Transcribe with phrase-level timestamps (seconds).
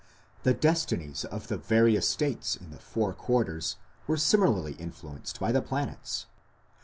[0.41, 3.75] The destinies of the various states in the four quarters
[4.07, 6.25] were similarly influenced by the planets.